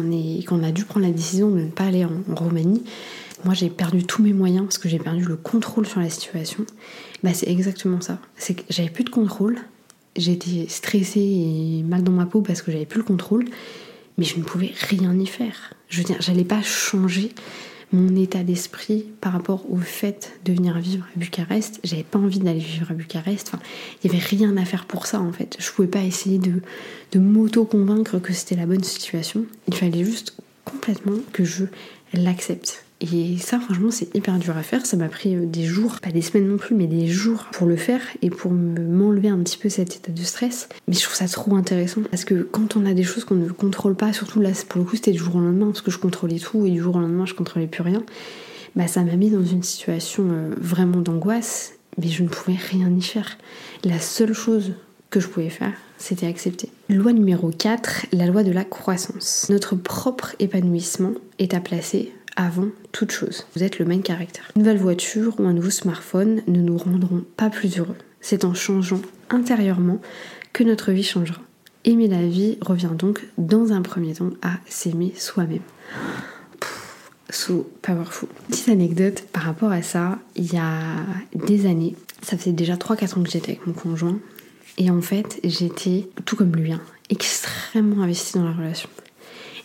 qu'on 0.48 0.64
a 0.64 0.72
dû 0.72 0.86
prendre 0.86 1.06
la 1.06 1.12
décision 1.12 1.52
de 1.52 1.62
ne 1.62 1.70
pas 1.70 1.86
aller 1.86 2.06
en, 2.06 2.36
Roumanie. 2.36 2.84
Moi 3.44 3.54
j'ai 3.54 3.70
perdu 3.70 4.04
tous 4.04 4.22
mes 4.22 4.34
moyens 4.34 4.66
parce 4.66 4.78
que 4.78 4.90
j'ai 4.90 5.00
perdu 5.00 5.24
le 5.24 5.36
contrôle 5.36 5.86
sur 5.86 6.00
la 6.00 6.10
situation. 6.10 6.66
Bah 7.24 7.34
c'est 7.34 7.50
exactement 7.50 8.02
ça. 8.02 8.20
C'est 8.36 8.56
que 8.56 8.64
j'avais 8.70 8.90
plus 8.90 9.04
de 9.04 9.10
contrôle. 9.10 9.60
J'étais 10.16 10.66
stressée 10.68 11.22
et 11.22 11.84
mal 11.84 12.04
dans 12.04 12.12
ma 12.12 12.26
peau 12.26 12.42
parce 12.42 12.62
que 12.62 12.72
j'avais 12.72 12.86
plus 12.86 13.00
le 13.00 13.06
contrôle. 13.06 13.46
Mais 14.18 14.26
je 14.26 14.38
ne 14.38 14.44
pouvais 14.44 14.72
rien 14.90 15.18
y 15.18 15.26
faire. 15.26 15.74
Je 15.88 16.00
veux 16.00 16.04
dire, 16.04 16.18
j'allais 16.20 16.44
pas 16.44 16.62
changer 16.62 17.32
mon 17.94 18.16
état 18.16 18.44
d'esprit 18.44 19.06
par 19.22 19.34
rapport 19.34 19.70
au 19.72 19.78
fait 19.78 20.40
de 20.46 20.54
venir 20.54 20.78
vivre 20.80 21.06
à 21.16 21.20
Bucarest. 21.20 21.80
J'avais 21.84 22.04
pas 22.04 22.20
envie 22.20 22.40
d'aller 22.40 22.60
vivre 22.60 22.92
à 22.92 22.94
Bucarest. 22.94 23.52
Il 24.04 24.12
y 24.12 24.16
avait 24.16 24.24
rien 24.24 24.56
à 24.58 24.66
faire 24.66 24.86
pour 24.86 25.08
ça 25.08 25.20
en 25.20 25.32
fait. 25.32 25.58
Je 25.60 25.72
pouvais 25.72 25.88
pas 25.88 26.02
essayer 26.02 26.40
de, 26.40 26.62
de 27.12 27.20
m'auto-convaincre 27.20 28.20
que 28.22 28.34
c'était 28.34 28.56
la 28.56 28.66
bonne 28.66 28.84
situation. 28.84 29.46
Il 29.68 29.76
fallait 29.76 30.04
juste 30.04 30.36
complètement 30.66 31.18
que 31.34 31.44
je 31.44 31.66
l'accepte. 32.14 32.86
Et 33.02 33.38
ça, 33.40 33.60
franchement, 33.60 33.90
c'est 33.90 34.16
hyper 34.16 34.38
dur 34.38 34.56
à 34.56 34.62
faire. 34.62 34.86
Ça 34.86 34.96
m'a 34.96 35.10
pris 35.10 35.36
euh, 35.36 35.46
des 35.46 35.64
jours, 35.64 36.00
pas 36.00 36.12
des 36.12 36.22
semaines 36.22 36.48
non 36.48 36.58
plus, 36.58 36.76
mais 36.76 36.86
des 36.86 37.08
jours 37.08 37.46
pour 37.52 37.66
le 37.66 37.76
faire 37.76 38.02
et 38.22 38.30
pour 38.30 38.52
m'enlever 38.52 39.28
un 39.28 39.40
petit 39.40 39.58
peu 39.58 39.70
cet 39.70 39.96
état 39.96 40.12
de 40.12 40.22
stress. 40.22 40.70
Mais 40.88 40.94
je 40.94 41.02
trouve 41.02 41.16
ça 41.16 41.28
trop 41.28 41.56
intéressant 41.56 42.02
parce 42.10 42.26
que 42.26 42.44
quand 42.44 42.78
on 42.78 42.86
a 42.86 42.94
des 42.94 43.04
choses 43.04 43.26
qu'on 43.26 43.36
ne 43.36 43.50
contrôle 43.50 43.96
pas, 43.96 44.14
surtout 44.14 44.40
là, 44.40 44.52
pour 44.70 44.80
le 44.80 44.86
coup, 44.86 44.96
c'était 44.96 45.12
du 45.12 45.18
jour 45.18 45.36
au 45.36 45.40
lendemain 45.40 45.68
parce 45.68 45.82
que 45.82 45.90
je 45.90 45.98
contrôlais 45.98 46.38
tout 46.38 46.66
et 46.68 46.70
du 46.70 46.80
jour 46.80 46.96
au 46.96 47.00
lendemain, 47.00 47.26
je 47.26 47.34
contrôlais 47.34 47.68
plus 47.68 47.82
rien. 47.82 48.04
Bah, 48.76 48.88
ça 48.88 49.02
m'a 49.02 49.16
mis 49.16 49.32
dans 49.32 49.44
une 49.44 49.64
situation 49.64 50.30
euh, 50.30 50.54
vraiment 50.58 51.02
d'angoisse, 51.02 51.74
mais 51.98 52.08
je 52.08 52.22
ne 52.22 52.30
pouvais 52.30 52.58
rien 52.58 52.90
y 52.96 53.02
faire. 53.02 53.38
La 53.84 54.00
seule 54.00 54.34
chose 54.34 54.74
que 55.10 55.20
je 55.20 55.28
pouvais 55.28 55.50
faire, 55.50 55.74
c'était 55.98 56.28
accepter. 56.28 56.70
Loi 56.88 57.14
numéro 57.14 57.50
4, 57.50 58.06
la 58.14 58.28
loi 58.28 58.44
de 58.44 58.52
la 58.52 58.64
croissance. 58.64 59.48
Notre 59.50 59.76
propre 59.76 60.36
épanouissement 60.40 61.14
est 61.40 61.54
à 61.54 61.60
placer 61.60 62.14
avant 62.42 62.68
toute 62.92 63.12
chose. 63.12 63.46
Vous 63.56 63.64
êtes 63.64 63.80
le 63.80 63.86
même 63.86 64.02
caractère. 64.02 64.46
Une 64.56 64.64
nouvelle 64.64 64.78
voiture 64.78 65.40
ou 65.40 65.46
un 65.46 65.54
nouveau 65.54 65.70
smartphone 65.70 66.42
ne 66.48 66.62
nous 66.62 66.78
rendront 66.78 67.24
pas 67.38 67.50
plus 67.50 67.78
heureux. 67.78 67.98
C'est 68.20 68.46
en 68.46 68.54
changeant 68.54 69.02
intérieurement 69.30 70.02
que 70.54 70.64
notre 70.64 70.92
vie 70.92 71.04
changera. 71.04 71.42
Aimer 71.86 72.08
la 72.08 72.22
vie 72.22 72.58
revient 72.62 72.92
donc 72.98 73.26
dans 73.38 73.72
un 73.72 73.82
premier 73.82 74.14
temps 74.14 74.32
à 74.42 74.58
s'aimer 74.68 75.14
soi-même. 75.16 75.62
So 77.30 77.72
powerful. 77.82 78.28
Petite 78.50 78.70
anecdote 78.70 79.24
par 79.32 79.44
rapport 79.44 79.72
à 79.72 79.82
ça, 79.82 80.20
il 80.36 80.52
y 80.52 80.58
a 80.58 80.82
des 81.34 81.66
années, 81.66 81.96
ça 82.22 82.38
faisait 82.38 82.52
déjà 82.52 82.76
3-4 82.76 83.20
ans 83.20 83.24
que 83.24 83.30
j'étais 83.30 83.52
avec 83.52 83.66
mon 83.66 83.74
conjoint, 83.74 84.20
et 84.78 84.92
en 84.92 85.02
fait 85.02 85.40
j'étais 85.44 86.10
tout 86.26 86.36
comme 86.36 86.54
lui, 86.56 86.74
hein, 86.74 86.82
extrêmement 87.10 88.04
investie 88.04 88.38
dans 88.38 88.44
la 88.44 88.52
relation. 88.52 88.90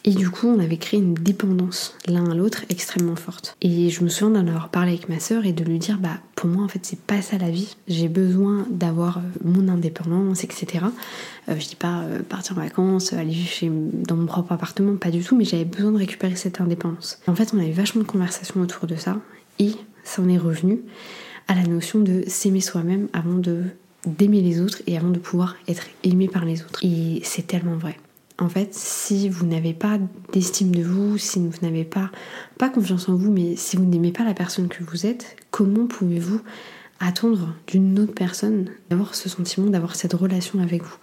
Et 0.09 0.13
du 0.13 0.31
coup, 0.31 0.47
on 0.47 0.61
avait 0.61 0.77
créé 0.77 1.01
une 1.01 1.15
dépendance 1.15 1.97
l'un 2.07 2.31
à 2.31 2.35
l'autre 2.35 2.65
extrêmement 2.69 3.17
forte. 3.17 3.57
Et 3.61 3.91
je 3.91 4.05
me 4.05 4.09
souviens 4.09 4.41
d'en 4.41 4.47
avoir 4.49 4.69
parlé 4.69 4.93
avec 4.93 5.09
ma 5.09 5.19
sœur 5.19 5.47
et 5.47 5.53
de 5.53 5.65
lui 5.65 5.81
dire, 5.81 5.99
bah 5.99 6.19
pour 6.37 6.49
moi 6.49 6.63
en 6.63 6.69
fait 6.69 6.79
c'est 6.83 7.01
pas 7.01 7.23
ça 7.23 7.39
la 7.39 7.51
vie. 7.51 7.77
J'ai 7.89 8.07
besoin 8.09 8.67
d'avoir 8.71 9.19
euh, 9.19 9.21
mon 9.45 9.69
indépendance, 9.69 10.45
etc. 10.45 10.85
Euh, 11.49 11.57
je 11.59 11.67
dis 11.67 11.75
pas 11.75 12.03
euh, 12.03 12.21
partir 12.23 12.57
en 12.57 12.61
vacances, 12.61 13.13
aller 13.13 13.33
vivre 13.33 13.51
chez, 13.51 13.69
dans 13.71 14.15
mon 14.15 14.27
propre 14.27 14.53
appartement, 14.53 14.95
pas 14.95 15.11
du 15.11 15.25
tout, 15.25 15.37
mais 15.37 15.45
j'avais 15.45 15.65
besoin 15.65 15.91
de 15.91 15.99
récupérer 15.99 16.37
cette 16.37 16.61
indépendance. 16.61 17.19
en 17.27 17.35
fait, 17.35 17.53
on 17.53 17.59
avait 17.59 17.73
vachement 17.73 18.03
de 18.03 18.07
conversations 18.07 18.61
autour 18.61 18.87
de 18.87 18.95
ça 18.95 19.19
et 19.59 19.73
ça 20.05 20.23
en 20.23 20.29
est 20.29 20.39
revenu 20.39 20.83
à 21.49 21.55
la 21.57 21.65
notion 21.65 21.99
de 21.99 22.23
s'aimer 22.29 22.61
soi-même 22.61 23.09
avant 23.13 23.35
de 23.35 23.65
d'aimer 24.07 24.41
les 24.41 24.61
autres 24.61 24.83
et 24.87 24.97
avant 24.97 25.11
de 25.11 25.19
pouvoir 25.19 25.57
être 25.67 25.87
aimé 26.05 26.29
par 26.29 26.45
les 26.45 26.63
autres. 26.63 26.79
Et 26.85 27.21
c'est 27.25 27.45
tellement 27.45 27.77
vrai. 27.77 27.97
En 28.39 28.51
fait, 28.51 28.75
si 28.75 29.31
vous 29.31 29.47
n'avez 29.47 29.73
pas 29.73 29.99
d'estime 30.33 30.75
de 30.75 30.83
vous, 30.83 31.17
si 31.17 31.39
vous 31.39 31.53
n'avez 31.63 31.85
pas, 31.85 32.11
confiance 32.69 33.09
en 33.09 33.15
vous, 33.15 33.33
mais 33.33 33.57
si 33.57 33.77
vous 33.77 33.87
n'aimez 33.87 34.13
pas 34.13 34.25
la 34.25 34.35
personne 34.35 34.69
que 34.69 34.85
vous 34.85 35.07
êtes, 35.07 35.37
comment 35.51 35.87
pouvez-vous 35.87 36.41
attendre 37.01 37.55
d'une 37.67 37.99
autre 37.99 38.13
personne 38.13 38.71
d'avoir 38.91 39.15
ce 39.15 39.31
sentiment, 39.31 39.71
d'avoir 39.71 39.97
cette 39.97 40.13
relation 40.13 40.61
avec 40.61 40.83
vous? 40.83 40.97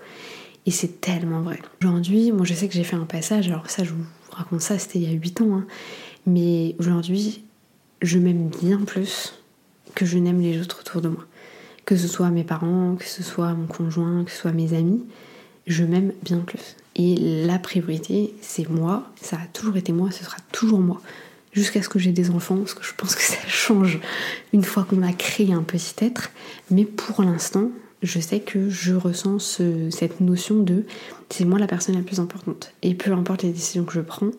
Et 0.68 0.72
c'est 0.72 1.02
tellement 1.02 1.42
vrai. 1.42 1.60
Aujourd'hui, 1.82 2.32
moi 2.32 2.46
je 2.46 2.54
sais 2.54 2.68
que 2.68 2.76
j'ai 2.76 2.84
fait 2.84 2.96
un 2.96 3.06
passage, 3.06 3.48
alors 3.48 3.70
ça 3.70 3.84
je 3.84 3.92
vous 3.92 4.06
raconte 4.32 4.62
ça, 4.62 4.78
c'était 4.78 5.00
il 5.00 5.10
y 5.10 5.14
a 5.14 5.18
8 5.18 5.42
ans, 5.42 5.58
hein, 5.58 5.66
mais 6.28 6.76
aujourd'hui, 6.80 7.44
je 8.02 8.20
m'aime 8.20 8.50
bien 8.50 8.78
plus 8.80 9.34
que 9.96 10.06
je 10.06 10.18
n'aime 10.20 10.40
les 10.40 10.62
autres 10.62 10.82
autour 10.82 11.02
de 11.02 11.10
moi. 11.10 11.26
Que 11.86 11.98
ce 11.98 12.08
soit 12.08 12.30
mes 12.30 12.44
parents, 12.44 12.96
que 12.96 13.06
ce 13.06 13.24
soit 13.24 13.54
mon 13.54 13.68
conjoint, 13.68 14.24
que 14.24 14.32
ce 14.32 14.38
soit 14.38 14.52
mes 14.52 14.74
amis, 14.74 15.04
je 15.68 15.84
m'aime 15.84 16.14
bien 16.24 16.40
plus. 16.40 16.78
Et 16.96 17.16
la 17.46 17.60
priorité, 17.60 18.34
c'est 18.42 18.70
moi, 18.70 19.12
ça 19.22 19.38
a 19.38 19.48
toujours 19.48 19.78
été 19.78 19.92
moi, 19.92 20.12
ce 20.12 20.24
sera 20.24 20.38
toujours 20.52 20.80
moi. 20.80 21.02
Jusqu'à 21.52 21.84
ce 21.84 21.90
que 21.90 22.00
j'ai 22.00 22.12
des 22.12 22.32
enfants, 22.32 22.58
parce 22.58 22.74
que 22.74 22.84
je 22.84 22.94
pense 22.96 23.16
que 23.16 23.22
ça 23.24 23.38
change 23.48 24.00
une 24.54 24.64
fois 24.64 24.84
qu'on 24.84 25.04
a 25.04 25.14
créé 25.14 25.54
un 25.54 25.64
petit 25.64 25.94
être. 26.04 26.32
Mais 26.72 26.86
pour 26.86 27.24
l'instant, 27.24 27.70
je 28.04 28.20
sais 28.20 28.42
que 28.42 28.70
je 28.70 28.94
ressens 28.94 29.60
cette 29.90 30.20
notion 30.20 30.60
de 30.60 30.84
c'est 31.30 31.46
moi 31.46 31.58
la 31.58 31.68
personne 31.68 31.96
la 31.96 32.02
plus 32.02 32.20
importante. 32.20 32.74
Et 32.84 32.94
peu 32.94 33.12
importe 33.12 33.44
les 33.44 33.52
décisions 33.52 33.86
que 33.86 33.94
je 33.94 34.02
prends, 34.02 34.32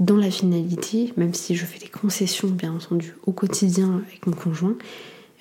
dans 0.00 0.16
la 0.16 0.30
finalité, 0.30 1.12
même 1.16 1.34
si 1.34 1.54
je 1.54 1.66
fais 1.66 1.78
des 1.78 1.88
concessions 1.88 2.48
bien 2.48 2.72
entendu 2.72 3.14
au 3.26 3.32
quotidien 3.32 4.02
avec 4.06 4.26
mon 4.26 4.32
conjoint, 4.32 4.74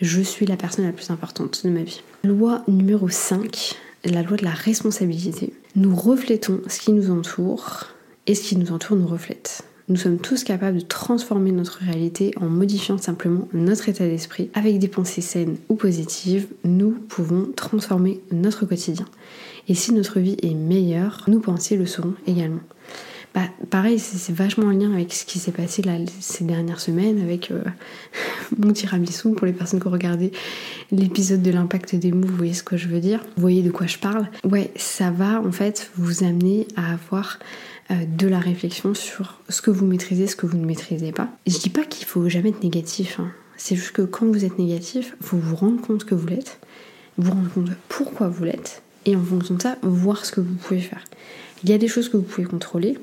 je 0.02 0.22
suis 0.22 0.46
la 0.46 0.58
personne 0.58 0.86
la 0.86 0.92
plus 0.92 1.10
importante 1.10 1.66
de 1.66 1.70
ma 1.70 1.84
vie. 1.84 2.02
Loi 2.24 2.64
numéro 2.68 3.10
5, 3.10 3.76
la 4.06 4.22
loi 4.22 4.38
de 4.38 4.44
la 4.44 4.52
responsabilité. 4.52 5.54
Nous 5.76 5.96
reflétons 5.96 6.62
ce 6.68 6.80
qui 6.80 6.92
nous 6.92 7.12
entoure 7.12 7.88
et 8.28 8.36
ce 8.36 8.44
qui 8.44 8.58
nous 8.58 8.72
entoure 8.72 8.98
nous 8.98 9.08
reflète. 9.08 9.64
Nous 9.90 9.96
sommes 9.96 10.20
tous 10.20 10.44
capables 10.44 10.78
de 10.78 10.86
transformer 10.86 11.52
notre 11.52 11.80
réalité 11.80 12.32
en 12.40 12.46
modifiant 12.46 13.00
simplement 13.00 13.48
notre 13.54 13.90
état 13.90 14.06
d'esprit. 14.06 14.52
Avec 14.54 14.78
des 14.78 14.88
pensées 14.88 15.22
saines 15.22 15.58
ou 15.68 15.74
positives, 15.74 16.48
nous 16.64 16.92
pouvons 16.92 17.50
transformer 17.56 18.22
notre 18.32 18.68
quotidien. 18.68 19.08
Et 19.68 19.74
si 19.74 19.92
notre 19.92 20.20
vie 20.20 20.38
est 20.44 20.54
meilleure, 20.54 21.24
nos 21.28 21.40
pensées 21.40 21.76
le 21.76 21.88
seront 21.88 22.14
également. 22.28 22.62
Bah, 23.36 23.42
pareil, 23.70 24.00
c'est 24.00 24.34
vachement 24.34 24.68
en 24.68 24.72
lien 24.72 24.92
avec 24.92 25.14
ce 25.14 25.24
qui 25.24 25.38
s'est 25.38 25.52
passé 25.52 25.84
là, 25.84 25.94
ces 26.20 26.44
dernières 26.44 26.80
semaines 26.80 27.22
avec 27.22 27.52
euh, 27.52 27.64
mon 28.58 28.74
tiramisu 28.74 29.32
pour 29.34 29.46
les 29.46 29.54
personnes 29.54 29.80
qui 29.80 29.88
ont 29.88 29.92
regardé 29.92 30.32
l'épisode 30.92 31.44
de 31.44 31.52
l'impact 31.52 31.96
des 31.96 32.12
mots, 32.12 32.28
vous 32.28 32.36
voyez 32.36 32.54
ce 32.54 32.64
que 32.64 32.76
je 32.76 32.88
veux 32.88 33.00
dire, 33.00 33.20
vous 33.36 33.42
voyez 33.42 33.62
de 33.62 33.70
quoi 33.70 33.86
je 33.86 34.00
parle? 34.00 34.28
Ouais, 34.44 34.72
ça 34.76 35.12
va 35.12 35.42
en 35.42 35.52
fait 35.52 35.92
vous 35.96 36.24
amener 36.24 36.68
à 36.76 36.94
avoir 36.94 37.38
euh, 37.92 37.96
de 38.06 38.28
la 38.28 38.40
réflexion 38.40 38.96
sur 38.96 39.40
ce 39.48 39.62
que 39.62 39.70
vous 39.70 39.86
maîtrisez, 39.86 40.26
ce 40.26 40.36
que 40.36 40.48
vous 40.48 40.58
ne 40.58 40.66
maîtrisez 40.66 41.12
pas. 41.12 41.30
Je 41.46 41.60
dis 41.60 41.70
pas 41.70 41.84
qu'il 41.84 42.08
faut 42.08 42.28
jamais 42.30 42.50
être 42.50 42.64
négatif, 42.64 43.20
hein. 43.20 43.32
c'est 43.58 43.76
juste 43.76 43.92
que 43.92 44.02
quand 44.02 44.26
vous 44.26 44.44
êtes 44.44 44.58
négatif, 44.58 45.16
faut 45.22 45.38
vous 45.38 45.56
rendre 45.56 45.82
compte 45.82 46.04
que 46.04 46.16
vous 46.16 46.28
l'êtes, 46.28 46.60
vous 47.20 47.32
rendre 47.32 47.50
compte 47.52 47.70
pourquoi 47.90 48.28
vous 48.28 48.44
l'êtes, 48.44 48.82
et 49.06 49.16
en 49.16 49.24
fonction 49.24 49.54
de 49.54 49.62
ça, 49.62 49.78
voir 49.84 50.26
ce 50.26 50.32
que 50.32 50.42
vous 50.42 50.56
pouvez 50.56 50.82
faire. 50.82 51.04
Il 51.64 51.70
y 51.70 51.74
a 51.74 51.78
des 51.78 51.88
choses 51.88 52.10
que 52.10 52.18
vous 52.18 52.24
pouvez 52.24 52.48
contrôler, 52.48 52.98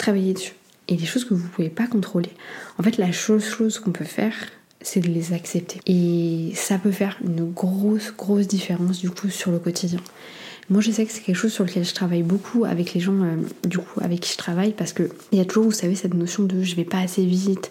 travailler 0.00 0.34
dessus. 0.34 0.54
Et 0.88 0.96
des 0.96 1.06
choses 1.06 1.24
que 1.24 1.34
vous 1.34 1.46
pouvez 1.46 1.68
pas 1.68 1.86
contrôler. 1.86 2.30
En 2.78 2.82
fait, 2.82 2.98
la 2.98 3.12
chose, 3.12 3.44
chose 3.44 3.78
qu'on 3.78 3.92
peut 3.92 4.04
faire, 4.04 4.34
c'est 4.80 5.00
de 5.00 5.08
les 5.08 5.32
accepter. 5.32 5.80
Et 5.86 6.52
ça 6.54 6.78
peut 6.78 6.90
faire 6.90 7.16
une 7.24 7.50
grosse, 7.50 8.12
grosse 8.16 8.48
différence 8.48 8.98
du 8.98 9.10
coup 9.10 9.28
sur 9.30 9.52
le 9.52 9.58
quotidien. 9.58 10.00
Moi, 10.68 10.80
je 10.80 10.90
sais 10.90 11.04
que 11.04 11.12
c'est 11.12 11.22
quelque 11.22 11.36
chose 11.36 11.52
sur 11.52 11.64
lequel 11.64 11.84
je 11.84 11.94
travaille 11.94 12.22
beaucoup 12.22 12.64
avec 12.64 12.94
les 12.94 13.00
gens, 13.00 13.20
euh, 13.22 13.36
du 13.66 13.78
coup, 13.78 14.00
avec 14.00 14.20
qui 14.20 14.32
je 14.32 14.38
travaille, 14.38 14.72
parce 14.72 14.92
que 14.92 15.10
il 15.32 15.38
y 15.38 15.40
a 15.40 15.44
toujours, 15.44 15.64
vous 15.64 15.72
savez, 15.72 15.96
cette 15.96 16.14
notion 16.14 16.44
de 16.44 16.62
je 16.62 16.76
vais 16.76 16.84
pas 16.84 16.98
assez 16.98 17.24
vite, 17.24 17.70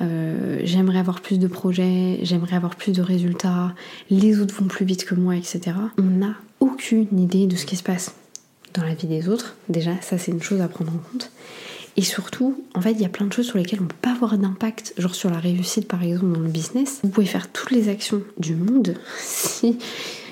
euh, 0.00 0.60
j'aimerais 0.64 0.98
avoir 0.98 1.20
plus 1.20 1.38
de 1.38 1.46
projets, 1.46 2.18
j'aimerais 2.22 2.56
avoir 2.56 2.74
plus 2.74 2.92
de 2.92 3.00
résultats, 3.00 3.74
les 4.10 4.40
autres 4.40 4.56
vont 4.56 4.66
plus 4.66 4.84
vite 4.84 5.04
que 5.04 5.14
moi, 5.14 5.36
etc. 5.36 5.76
On 5.98 6.02
n'a 6.02 6.34
aucune 6.58 7.06
idée 7.16 7.46
de 7.46 7.54
ce 7.54 7.64
qui 7.64 7.76
se 7.76 7.84
passe 7.84 8.12
dans 8.74 8.82
la 8.82 8.94
vie 8.94 9.06
des 9.06 9.28
autres. 9.28 9.56
Déjà, 9.68 9.92
ça, 10.00 10.18
c'est 10.18 10.32
une 10.32 10.42
chose 10.42 10.60
à 10.60 10.68
prendre 10.68 10.92
en 10.92 10.98
compte. 10.98 11.30
Et 11.96 12.02
surtout, 12.02 12.62
en 12.74 12.80
fait, 12.80 12.92
il 12.92 13.02
y 13.02 13.04
a 13.04 13.10
plein 13.10 13.26
de 13.26 13.32
choses 13.32 13.46
sur 13.46 13.58
lesquelles 13.58 13.80
on 13.80 13.84
ne 13.84 13.88
peut 13.88 13.96
pas 14.00 14.12
avoir 14.12 14.38
d'impact, 14.38 14.94
genre 14.96 15.14
sur 15.14 15.28
la 15.30 15.38
réussite 15.38 15.86
par 15.86 16.02
exemple 16.02 16.32
dans 16.32 16.40
le 16.40 16.48
business. 16.48 17.00
Vous 17.02 17.10
pouvez 17.10 17.26
faire 17.26 17.52
toutes 17.52 17.70
les 17.70 17.88
actions 17.88 18.22
du 18.38 18.54
monde, 18.54 18.94
si 19.18 19.78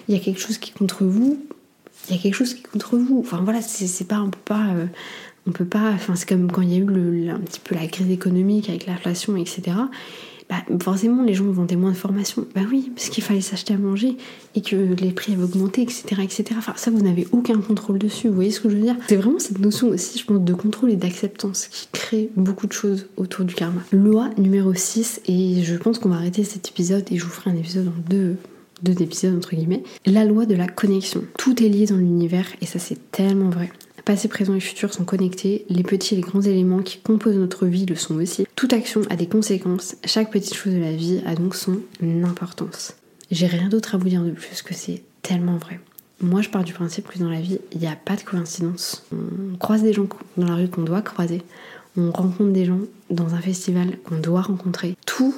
il 0.09 0.15
y 0.15 0.17
a 0.17 0.21
quelque 0.21 0.41
chose 0.41 0.59
qui 0.59 0.71
est 0.71 0.79
contre 0.79 1.05
vous, 1.05 1.39
il 2.09 2.17
y 2.17 2.19
a 2.19 2.23
quelque 2.23 2.35
chose 2.35 2.55
qui 2.55 2.61
est 2.61 2.71
contre 2.71 2.97
vous. 2.97 3.21
Enfin 3.21 3.43
voilà, 3.45 3.61
c'est 3.61 4.07
pas, 4.09 4.21
on 4.21 4.31
peut 4.31 4.39
pas, 4.43 4.69
euh, 4.75 4.87
on 5.47 5.53
peut 5.53 5.67
pas, 5.67 5.91
enfin 5.91 6.17
c'est 6.17 6.29
comme 6.29 6.51
quand 6.51 6.63
il 6.63 6.73
y 6.73 6.77
a 6.77 6.79
eu 6.79 7.29
un 7.29 7.41
petit 7.41 7.61
peu 7.61 7.75
la 7.75 7.87
crise 7.87 8.11
économique 8.11 8.71
avec 8.71 8.87
l'inflation, 8.87 9.37
etc. 9.37 9.77
Bah, 10.51 10.57
forcément 10.83 11.23
les 11.23 11.35
gens 11.35 11.45
vendaient 11.45 11.77
moins 11.77 11.93
de 11.93 11.97
formations. 11.97 12.45
Bah 12.57 12.63
oui, 12.71 12.91
parce 12.95 13.09
qu'il 13.09 13.23
fallait 13.23 13.41
s'acheter 13.41 13.73
à 13.73 13.79
manger 13.79 14.17
et 14.57 14.61
que 14.61 14.77
les 14.77 15.13
prix 15.13 15.33
avaient 15.33 15.45
augmenté, 15.45 15.83
etc. 15.83 16.05
etc. 16.23 16.45
Enfin, 16.59 16.73
ça, 16.77 16.91
vous 16.91 17.01
n'avez 17.01 17.29
aucun 17.31 17.61
contrôle 17.61 17.99
dessus, 17.99 18.29
vous 18.29 18.35
voyez 18.35 18.51
ce 18.51 18.61
que 18.61 18.69
je 18.69 18.75
veux 18.75 18.83
dire? 18.83 18.97
C'est 19.09 19.17
vraiment 19.17 19.39
cette 19.39 19.61
notion 19.61 19.89
aussi, 19.89 20.19
je 20.19 20.25
pense, 20.25 20.41
de 20.41 20.53
contrôle 20.53 20.91
et 20.91 20.97
d'acceptance 20.97 21.69
qui 21.69 21.89
crée 21.93 22.31
beaucoup 22.37 22.67
de 22.67 22.73
choses 22.73 23.07
autour 23.17 23.45
du 23.45 23.55
karma. 23.55 23.81
Loi 23.93 24.31
numéro 24.39 24.75
6, 24.75 25.23
et 25.29 25.63
je 25.63 25.77
pense 25.77 26.01
qu'on 26.01 26.09
va 26.09 26.17
arrêter 26.17 26.43
cet 26.43 26.69
épisode 26.69 27.05
et 27.13 27.17
je 27.17 27.25
vous 27.25 27.31
ferai 27.31 27.51
un 27.51 27.57
épisode 27.57 27.87
en 27.87 28.11
deux 28.11 28.37
deux 28.83 29.03
épisodes 29.03 29.37
entre 29.37 29.55
guillemets, 29.55 29.83
la 30.07 30.25
loi 30.25 30.47
de 30.47 30.55
la 30.55 30.67
connexion. 30.67 31.23
Tout 31.39 31.63
est 31.63 31.69
lié 31.69 31.87
dans 31.87 31.97
l'univers 31.97 32.47
et 32.61 32.67
ça 32.67 32.79
c'est 32.79 33.11
tellement 33.11 33.51
vrai. 33.51 33.71
Passé, 34.05 34.29
présent 34.29 34.55
et 34.55 34.61
futur 34.61 34.93
sont 34.93 35.05
connectés, 35.05 35.65
les 35.69 35.83
petits 35.83 36.15
et 36.15 36.17
les 36.17 36.23
grands 36.23 36.41
éléments 36.41 36.83
qui 36.83 36.99
composent 36.99 37.37
notre 37.37 37.67
vie 37.67 37.87
le 37.87 37.97
sont 37.97 38.17
aussi. 38.17 38.47
Toute 38.57 38.73
action 38.73 39.03
a 39.11 39.17
des 39.17 39.27
conséquences, 39.27 39.97
chaque 40.05 40.31
petite 40.31 40.55
chose 40.55 40.75
de 40.75 40.81
la 40.81 40.93
vie 40.93 41.23
a 41.27 41.35
donc 41.35 41.55
son 41.55 41.81
importance. 42.25 42.95
J'ai 43.31 43.47
rien 43.47 43.69
d'autre 43.69 43.95
à 43.95 43.99
vous 43.99 44.09
dire 44.09 44.23
de 44.23 44.31
plus 44.31 44.63
que 44.63 44.75
c'est 44.75 45.03
tellement 45.23 45.57
vrai. 45.57 45.81
Moi, 46.21 46.43
je 46.43 46.51
pars 46.51 46.65
du 46.65 46.73
principe 46.73 47.09
que 47.09 47.19
dans 47.19 47.31
la 47.31 47.41
vie, 47.41 47.59
il 47.73 47.79
n'y 47.79 47.87
a 47.87 47.97
pas 47.97 48.17
de 48.17 48.23
coïncidence. 48.23 49.07
On 49.13 49.57
croise 49.57 49.83
des 49.83 49.93
gens 49.93 50.07
dans 50.37 50.47
la 50.47 50.55
rue 50.55 50.69
qu'on 50.69 50.83
doit 50.83 51.03
croiser. 51.03 51.43
On 51.97 52.11
rencontre 52.11 52.53
des 52.53 52.67
gens 52.67 52.81
dans 53.09 53.35
un 53.35 53.41
festival 53.41 53.99
qu'on 54.05 54.19
doit 54.19 54.43
rencontrer. 54.43 54.97
Tout 55.07 55.35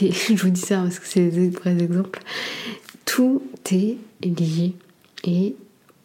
est, 0.00 0.12
je 0.36 0.42
vous 0.42 0.50
dis 0.50 0.60
ça 0.60 0.82
parce 0.82 0.98
que 0.98 1.06
c'est 1.06 1.28
des 1.28 1.50
vrais 1.50 1.76
exemples, 1.78 2.20
tout 3.04 3.42
est 3.70 3.96
lié 4.22 4.74
et 5.24 5.54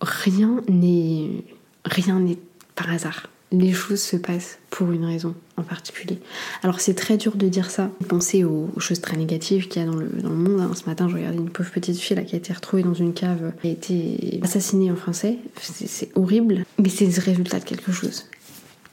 rien 0.01 0.61
n'est 0.67 1.43
rien 1.85 2.19
n'est 2.19 2.37
par 2.75 2.89
hasard. 2.91 3.27
Les 3.51 3.73
choses 3.73 4.01
se 4.01 4.15
passent 4.15 4.59
pour 4.69 4.91
une 4.91 5.05
raison 5.05 5.33
en 5.57 5.63
particulier. 5.63 6.19
Alors 6.61 6.79
c'est 6.79 6.93
très 6.93 7.17
dur 7.17 7.35
de 7.35 7.47
dire 7.47 7.71
ça. 7.71 7.89
Pensez 8.07 8.43
aux, 8.43 8.69
choses 8.77 9.01
très 9.01 9.17
négatives 9.17 9.67
qu'il 9.67 9.81
y 9.81 9.85
a 9.85 9.87
dans 9.89 9.97
le, 9.97 10.07
dans 10.07 10.29
le 10.29 10.35
monde. 10.35 10.61
Hein. 10.61 10.71
Ce 10.75 10.85
matin, 10.85 11.09
je 11.09 11.15
regardais 11.15 11.37
une 11.37 11.49
pauvre 11.49 11.71
petite 11.71 11.97
fille 11.97 12.15
là, 12.15 12.23
qui 12.23 12.35
a 12.35 12.37
été 12.37 12.53
retrouvée 12.53 12.83
dans 12.83 12.93
une 12.93 13.13
cave, 13.13 13.53
qui 13.61 13.67
a 13.67 13.71
été 13.71 14.39
assassinée 14.43 14.91
en 14.91 14.95
français. 14.95 15.37
C'est 15.59 16.15
horrible, 16.15 16.63
mais 16.77 16.89
c'est 16.89 17.05
le 17.05 17.21
résultat 17.21 17.59
de 17.59 17.65
quelque 17.65 17.91
chose 17.91 18.25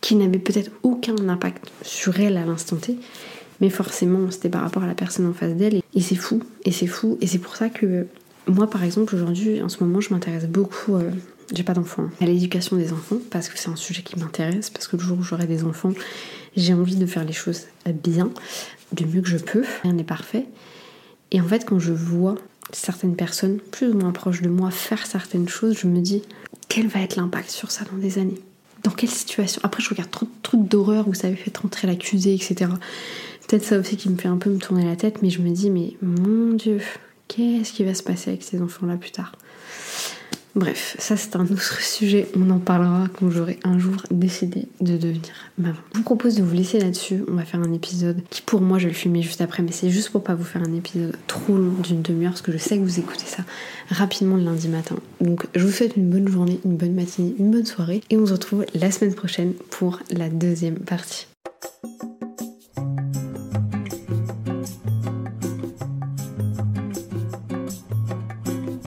qui 0.07 0.15
n'avait 0.15 0.39
peut-être 0.39 0.71
aucun 0.85 1.17
impact 1.29 1.71
sur 1.83 2.21
elle 2.21 2.37
à 2.37 2.45
l'instant 2.45 2.77
T, 2.77 2.97
mais 3.61 3.71
forcément 3.71 4.31
c'était 4.31 4.49
par 4.49 4.63
rapport 4.63 4.85
à 4.85 4.87
la 4.87 4.95
personne 4.95 5.27
en 5.27 5.33
face 5.33 5.55
d'elle. 5.55 5.83
Et 5.95 6.01
c'est 6.01 6.15
fou, 6.15 6.43
et 6.65 6.71
c'est 6.71 6.87
fou, 6.87 7.19
et 7.21 7.27
c'est 7.27 7.39
pour 7.39 7.57
ça 7.57 7.69
que 7.69 8.07
moi 8.47 8.69
par 8.71 8.85
exemple 8.85 9.17
aujourd'hui, 9.17 9.61
en 9.63 9.69
ce 9.69 9.83
moment, 9.83 10.01
je 10.01 10.15
m'intéresse 10.15 10.47
beaucoup 10.47 10.95
euh, 10.95 11.11
j'ai 11.55 11.63
pas 11.63 11.75
d'enfants, 11.75 12.09
à 12.21 12.25
l'éducation 12.27 12.77
des 12.77 12.93
enfants, 12.93 13.19
parce 13.31 13.49
que 13.49 13.59
c'est 13.59 13.69
un 13.69 13.77
sujet 13.77 14.03
qui 14.03 14.19
m'intéresse, 14.19 14.71
parce 14.71 14.89
que 14.89 14.97
le 14.97 15.03
jour 15.03 15.19
où 15.19 15.23
j'aurai 15.23 15.47
des 15.47 15.65
enfants, 15.65 15.93
j'ai 16.57 16.75
envie 16.75 16.97
de 16.97 17.07
faire 17.07 17.25
les 17.25 17.33
choses 17.33 17.63
bien, 18.03 18.31
du 18.93 19.07
mieux 19.07 19.21
que 19.21 19.29
je 19.29 19.39
peux, 19.39 19.65
rien 19.83 19.93
n'est 19.93 20.05
parfait. 20.05 20.47
Et 21.31 21.41
en 21.41 21.47
fait, 21.47 21.65
quand 21.65 21.79
je 21.79 21.93
vois 21.93 22.37
certaines 22.73 23.17
personnes 23.17 23.59
plus 23.59 23.89
ou 23.89 23.99
moins 23.99 24.13
proches 24.13 24.43
de 24.43 24.49
moi 24.49 24.71
faire 24.71 25.07
certaines 25.07 25.49
choses, 25.49 25.79
je 25.79 25.87
me 25.87 26.01
dis, 26.01 26.23
quel 26.69 26.89
va 26.89 27.01
être 27.01 27.17
l'impact 27.17 27.51
sur 27.51 27.71
ça 27.71 27.85
dans 27.85 27.99
des 27.99 28.19
années? 28.19 28.41
Dans 28.83 28.91
quelle 28.91 29.11
situation? 29.11 29.61
Après, 29.65 29.83
je 29.83 29.91
regarde 29.91 30.11
trop 30.11 30.27
de 30.27 30.31
trucs 30.43 30.69
d'horreur 30.69 31.09
où 31.09 31.15
ça 31.15 31.29
avait 31.29 31.37
fait 31.37 31.57
rentrer 31.57 31.87
l'accusé, 31.87 32.35
etc. 32.35 32.71
Peut-être 33.47 33.65
ça 33.65 33.79
aussi 33.79 33.97
qui 33.97 34.09
me 34.09 34.17
fait 34.17 34.29
un 34.29 34.37
peu 34.37 34.51
me 34.51 34.59
tourner 34.59 34.85
la 34.85 34.97
tête, 34.97 35.23
mais 35.23 35.31
je 35.31 35.41
me 35.41 35.51
dis, 35.51 35.71
mais 35.71 35.97
mon 36.03 36.55
Dieu, 36.55 36.81
qu'est-ce 37.29 37.73
qui 37.73 37.85
va 37.85 37.95
se 37.95 38.03
passer 38.03 38.31
avec 38.31 38.43
ces 38.43 38.61
enfants-là 38.61 38.97
plus 38.97 39.13
tard? 39.13 39.33
Bref, 40.57 40.97
ça 40.99 41.19
c'est 41.19 41.37
un 41.37 41.45
autre 41.45 41.83
sujet, 41.83 42.29
on 42.35 42.49
en 42.49 42.59
parlera 42.59 43.09
quand 43.13 43.29
j'aurai 43.31 43.59
un 43.63 43.79
jour 43.79 43.97
décidé 44.11 44.69
de 44.81 44.97
devenir 44.97 45.35
maman. 45.59 45.77
Je 45.93 45.99
vous 45.99 46.03
propose 46.03 46.37
de 46.37 46.43
vous 46.43 46.55
laisser 46.55 46.81
là-dessus, 46.81 47.25
on 47.29 47.35
va 47.35 47.45
faire 47.45 47.61
un 47.61 47.75
épisode 47.75 48.23
qui 48.31 48.41
pour 48.41 48.63
moi 48.63 48.79
je 48.79 48.85
vais 48.85 48.93
le 48.93 48.97
filmer 48.97 49.21
juste 49.21 49.43
après, 49.43 49.63
mais 49.63 49.71
c'est 49.71 49.91
juste 49.91 50.09
pour 50.09 50.25
pas 50.25 50.35
vous 50.35 50.45
faire 50.45 50.63
un 50.63 50.73
épisode 50.73 51.15
trop 51.27 51.59
long 51.59 51.75
d'une 51.83 52.01
demi-heure, 52.01 52.33
parce 52.33 52.41
que 52.41 52.53
je 52.53 52.57
sais 52.57 52.79
que 52.79 52.83
vous 52.83 52.99
écoutez 52.99 53.27
ça 53.27 53.45
rapidement 53.91 54.37
le 54.37 54.45
lundi 54.45 54.69
matin. 54.69 54.97
Donc 55.21 55.47
je 55.55 55.63
vous 55.63 55.73
souhaite 55.73 55.95
une 55.99 56.09
bonne 56.09 56.27
journée, 56.27 56.59
une 56.65 56.79
bonne 56.79 56.95
matinée, 56.95 57.35
une 57.39 57.51
bonne 57.51 57.67
soirée, 57.67 58.01
et 58.09 58.17
on 58.17 58.25
se 58.25 58.33
retrouve 58.33 58.65
la 58.75 58.91
semaine 58.91 59.15
prochaine 59.15 59.53
pour 59.69 60.01
la 60.11 60.31
deuxième 60.31 60.79
partie. 60.79 61.27